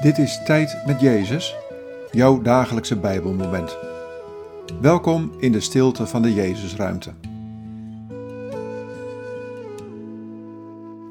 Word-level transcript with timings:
Dit 0.00 0.18
is 0.18 0.42
Tijd 0.44 0.86
met 0.86 1.00
Jezus, 1.00 1.56
jouw 2.10 2.42
dagelijkse 2.42 2.98
Bijbelmoment. 2.98 3.76
Welkom 4.80 5.34
in 5.38 5.52
de 5.52 5.60
stilte 5.60 6.06
van 6.06 6.22
de 6.22 6.34
Jezusruimte. 6.34 7.14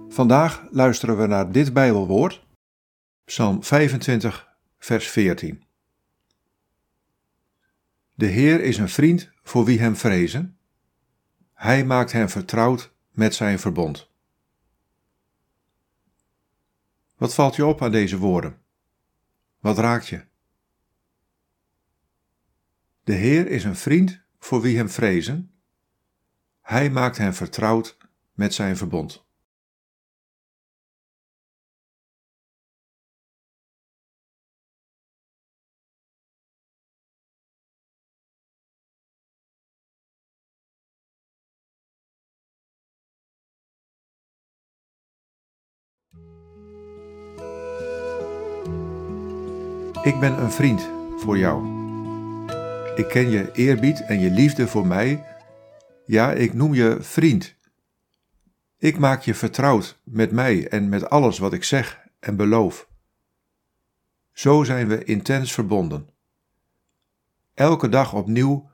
Vandaag 0.09 0.67
luisteren 0.71 1.17
we 1.17 1.27
naar 1.27 1.51
dit 1.51 1.73
Bijbelwoord, 1.73 2.45
Psalm 3.25 3.63
25, 3.63 4.47
vers 4.79 5.07
14. 5.07 5.63
De 8.13 8.25
Heer 8.25 8.61
is 8.61 8.77
een 8.77 8.89
vriend 8.89 9.29
voor 9.43 9.65
wie 9.65 9.79
hem 9.79 9.95
vrezen. 9.95 10.57
Hij 11.53 11.85
maakt 11.85 12.11
hen 12.11 12.29
vertrouwd 12.29 12.91
met 13.11 13.35
zijn 13.35 13.59
verbond. 13.59 14.09
Wat 17.17 17.33
valt 17.33 17.55
je 17.55 17.65
op 17.65 17.81
aan 17.81 17.91
deze 17.91 18.17
woorden? 18.17 18.67
Wat 19.59 19.77
raakt 19.77 20.07
je? 20.07 20.25
De 23.03 23.13
Heer 23.13 23.47
is 23.47 23.63
een 23.63 23.75
vriend 23.75 24.21
voor 24.39 24.61
wie 24.61 24.77
hem 24.77 24.89
vrezen. 24.89 25.51
Hij 26.61 26.89
maakt 26.89 27.17
hen 27.17 27.33
vertrouwd 27.33 27.97
met 28.33 28.53
zijn 28.53 28.77
verbond. 28.77 29.27
Ik 50.03 50.19
ben 50.19 50.41
een 50.41 50.51
vriend 50.51 50.89
voor 51.17 51.37
jou. 51.37 51.63
Ik 52.95 53.07
ken 53.07 53.29
je 53.29 53.51
eerbied 53.51 54.05
en 54.05 54.19
je 54.19 54.31
liefde 54.31 54.67
voor 54.67 54.87
mij. 54.87 55.25
Ja, 56.05 56.31
ik 56.31 56.53
noem 56.53 56.73
je 56.73 56.97
vriend. 56.99 57.55
Ik 58.77 58.97
maak 58.97 59.21
je 59.21 59.33
vertrouwd 59.33 59.99
met 60.03 60.31
mij 60.31 60.67
en 60.67 60.89
met 60.89 61.09
alles 61.09 61.37
wat 61.37 61.53
ik 61.53 61.63
zeg 61.63 61.99
en 62.19 62.35
beloof. 62.35 62.89
Zo 64.31 64.63
zijn 64.63 64.87
we 64.87 65.03
intens 65.03 65.53
verbonden. 65.53 66.09
Elke 67.53 67.89
dag 67.89 68.13
opnieuw 68.13 68.69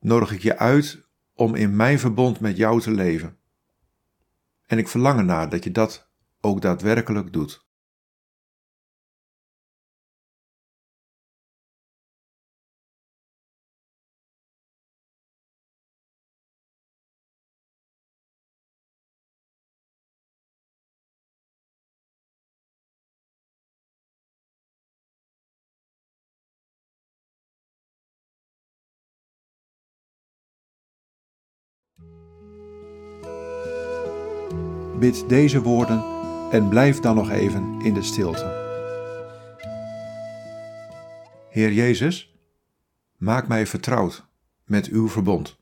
nodig 0.00 0.32
ik 0.32 0.42
je 0.42 0.58
uit 0.58 1.02
om 1.34 1.54
in 1.54 1.76
mijn 1.76 1.98
verbond 1.98 2.40
met 2.40 2.56
jou 2.56 2.80
te 2.80 2.90
leven. 2.90 3.38
En 4.66 4.78
ik 4.78 4.88
verlang 4.88 5.18
ernaar 5.18 5.48
dat 5.48 5.64
je 5.64 5.70
dat 5.70 6.10
ook 6.40 6.60
daadwerkelijk 6.60 7.32
doet. 7.32 7.70
Bid 35.02 35.28
deze 35.28 35.62
woorden 35.62 36.04
en 36.50 36.68
blijf 36.68 37.00
dan 37.00 37.14
nog 37.14 37.30
even 37.30 37.80
in 37.80 37.94
de 37.94 38.02
stilte. 38.02 38.44
Heer 41.50 41.72
Jezus, 41.72 42.34
maak 43.16 43.48
mij 43.48 43.66
vertrouwd 43.66 44.26
met 44.64 44.86
uw 44.86 45.08
verbond. 45.08 45.61